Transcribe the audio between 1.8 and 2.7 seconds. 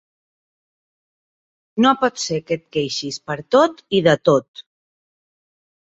No pot ser que et